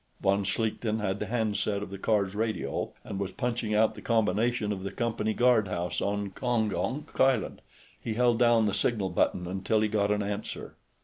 Von 0.19 0.43
Schlichten 0.43 0.97
had 0.99 1.19
the 1.19 1.27
handset 1.27 1.83
of 1.83 1.91
the 1.91 1.99
car's 1.99 2.33
radio, 2.33 2.91
and 3.03 3.19
was 3.19 3.29
punching 3.29 3.75
out 3.75 3.93
the 3.93 4.01
combination 4.01 4.71
of 4.71 4.81
the 4.81 4.89
Company 4.89 5.31
guardhouse 5.31 6.01
on 6.01 6.31
Gongonk 6.31 7.19
Island; 7.19 7.61
he 8.01 8.15
held 8.15 8.39
down 8.39 8.65
the 8.65 8.73
signal 8.73 9.09
button 9.11 9.45
until 9.45 9.81
he 9.81 9.87
got 9.87 10.09
an 10.09 10.23
answer. 10.23 10.73